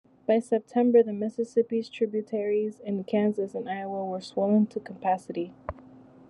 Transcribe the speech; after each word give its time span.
By 0.25 0.39
September, 0.39 1.03
the 1.03 1.13
Mississippi's 1.13 1.87
tributaries 1.87 2.79
in 2.79 3.03
Kansas 3.03 3.53
and 3.53 3.69
Iowa 3.69 4.03
were 4.03 4.19
swollen 4.19 4.65
to 4.65 4.79
capacity. 4.79 5.53